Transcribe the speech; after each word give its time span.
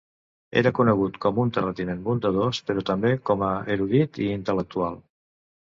Era 0.61 0.71
conegut 0.77 1.19
com 1.25 1.41
un 1.43 1.51
terratinent 1.59 2.01
bondadós 2.09 2.63
però 2.71 2.87
també 2.93 3.15
com 3.33 3.47
a 3.51 3.55
erudit 3.77 4.23
i 4.27 4.33
intel·lectual. 4.41 5.01